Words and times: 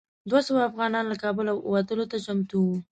دوه 0.29 0.41
سوه 0.47 0.61
افغانان 0.69 1.05
له 1.07 1.15
کابله 1.23 1.51
وتلو 1.73 2.05
ته 2.11 2.17
چمتو 2.25 2.57
وو. 2.67 2.77